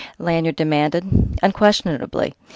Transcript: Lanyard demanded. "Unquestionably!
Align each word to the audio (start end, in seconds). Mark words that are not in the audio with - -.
Lanyard 0.17 0.55
demanded. 0.55 1.37
"Unquestionably! 1.43 2.33